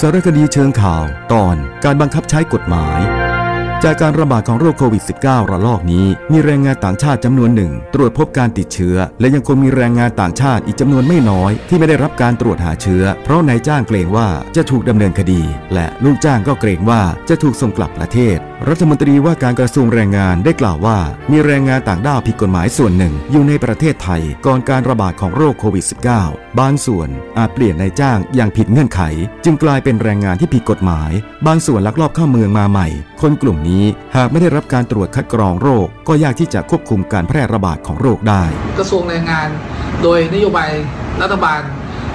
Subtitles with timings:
[0.00, 3.25] สารคดีเชิงข่าว ตอนการบังคับใช้กฎหมาย
[3.84, 15.42] จากการระบาดของโรคโควิด -19 ระลอกนี้ มีแรงงานต่างชาติจำนวนหนึ่ง ตรวจพบการติดเชื้อ และยังคงมีแรงงานต่างชาติอีกจำนวนไม่น้อย ที่ไม่ได้รับการตรวจหาเชื้อ เพราะนายจ้างเกรงว่าจะถูกดำเนินคดี
[15.74, 18.36] และลูกจ้างก็เกรงว่าจะถูกส่งกลับประเทศ
[18.68, 20.98] รัฐมนตรีว่าการกระทรวงแรงงานได้กล่าวว่า
[21.30, 25.84] มีแรงงานต่างด้าวผิดกฎหมายส่วนหนึ่ง อยู่ในประเทศไทย ก่อนการระบาดของโรคโควิด
[26.22, 27.08] -19 บางส่วน
[27.38, 29.00] อาจเปลี่ยนนายจ้างอย่างผิดเงื่อนไข
[29.44, 31.10] จึงกลายเป็นแรงงานที่ผิดกฎหมาย
[31.46, 32.88] บางส่วนลักลอบเข้าเมืองมาใหม่
[33.22, 33.84] คนกลุ่มนี้
[34.16, 38.42] หากไม่ได้รับการตรวจคัดกรองโรค ก็ยากที่จะควบคุมการแพร่ระบาดของโรคได้
[38.78, 39.48] กระทรวงแรงงาน
[40.02, 40.70] โดยนโยบาย
[41.22, 41.60] รัฐบาล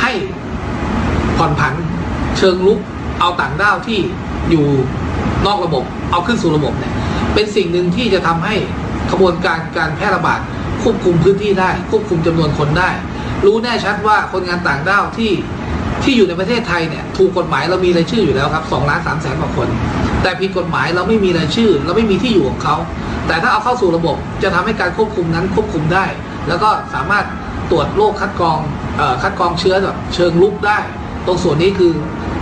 [0.00, 0.12] ให้
[1.36, 1.74] ผ่อนผัน
[2.38, 2.78] เชิงลุก
[3.20, 3.98] เอาต่างด้าวที่
[4.50, 4.66] อยู่
[5.46, 6.92] นอกระบบ เอาขึ้นสู่ระบบเนี่ย
[7.34, 8.54] เป็นสิ่งหนึ่งที่จะทำให้
[9.10, 10.40] ขบวนการการแพร่ระบาด
[10.82, 12.90] ควบคุมพื้นที่ได้ ควบคุมจำนวนคนได้
[13.44, 15.30] รู้แน่ชัดว่าคนงานต่างด้าวที่
[16.04, 19.68] ที่อยู่ในประเทศไทยเนี่ยถูกกฎหมายเรามีรายชื่ออยู่แล้วครับสองล้านสามแสนกว่าคน
[20.22, 22.76] แต่ผิดกฎหมายเราไม่มีรายชื่อ เราไม่มีที่อยู่ของเขา
[23.26, 26.04] แต่ถ้าเอาเข้าสู่ระบบจะทำให้การควบคุมนั้นควบคุมได้
[26.48, 27.24] แล้วก็สามารถ
[27.70, 28.58] ตรวจโรคคัดกรอง
[29.00, 30.78] ออคัดกรองเชื้อแบบเชิงลุกได้
[31.26, 31.92] ตรงส่วนนี้คือ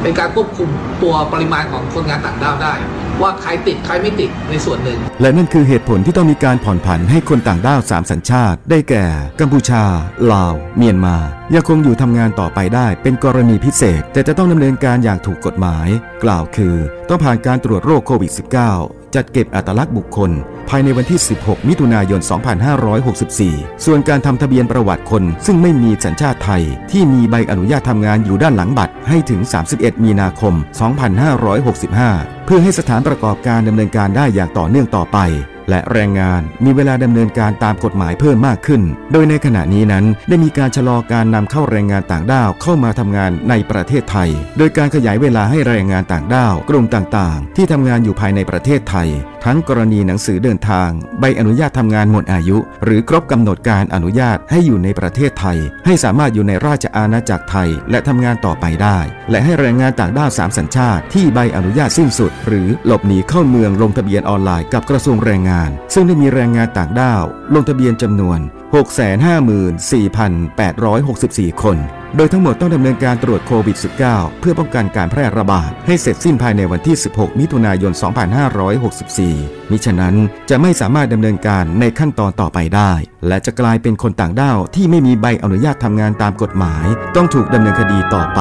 [0.02, 0.68] เป็นการควบคุม
[1.02, 2.74] ตัวปริมาณของคนงานต่างด้าวได้
[3.22, 9.04] ว่าใครติดใครไม่ติดในส่วนหนึ่ง และนั่นคือเหตุผลที่ต้องมีการผ่อนผันให้คนต่างด้าวสามสัญชาติ ได้แก่
[9.40, 9.84] กัมพูชา
[10.32, 11.16] ลาว เมียนมา
[11.54, 15.88] ยังคงอยู่ทำงานต่อไปได้เป็นกรณีพิเศษ แต่จะต้องดำเนินการอย่างถูกกฎหมาย
[16.24, 16.76] กล่าวคือ
[17.08, 18.32] ต้องผ่านการตรวจโรคโควิด
[18.72, 20.30] -19 จัดเก็บอัตลักษณ์บุคคล
[20.74, 22.20] ภายในวันที่ 16 มิถุนายน
[23.02, 29.40] 2564 ส่วนการทำทะเบียนประวัติคน ซึ่งไม่มีสัญชาติไทย ที่มีใบอนุญาตทำงานอยู่ด้านหลังบัตรให้ถึง
[29.72, 30.54] 31 มีนาคม
[31.70, 35.18] 2565 เพื่อให้สถานประกอบการดำเนินการได้อย่างต่อเนื่องต่อไป
[35.70, 38.82] และแรงงานมีเวลาดำเนินการตามกฎหมายเพิ่มมากขึ้น
[39.12, 49.08] โดยในขณะนี้นั้นได้มีการชะลอการนำเข้าแรงงานต่างด้าวเข้ามาทำงานในประเทศไทย โดยการขยายเวลาให้แรงงานต่างด้าวกลุ่มต่างๆ ที่ทำงานอยู่ภายในประเทศไทย
[49.44, 58.98] ทั้งกรณีหนังสือเดินทาง ใบอนุญาตทำงานหมดอายุ หรือครบกำหนดการอนุญาตให้อยู่ในประเทศไทย ให้สามารถอยู่ในราชอาณาจักรไทย และทำงานต่อไปได้
[59.30, 68.38] และให้แรงงานต่างด้าวสามสัญชาติ ที่ใบอนุญาตสิ้นสุด หรือหลบหนีเข้าเมืองลงทะเบียนออนไลน์กับกระทรวงแรงงาน ซึ่งได้มีแรงงานต่างด้าว ลงทะเบียนจำนวน
[68.74, 71.78] 654,864 คน
[72.16, 73.76] โดยทั้งหมดต้องดำเนินการตรวจโควิด
[74.08, 77.92] -19 เพื่อป้องกันการแพร่ระบาด ให้เสร็จสิ้นภายในวันที่ 16 มิถุนายน
[79.16, 80.14] 2564 มิฉะนั้น
[80.50, 82.92] จะไม่สามารถดำเนินการในขั้นตอนต่อไปได้
[83.26, 88.40] และจะกลายเป็นคนต่างด้าวที่ไม่มีใบอนุญาตทำงานตามกฎหมาย ต้องถูกดำเนินคดีต่อไป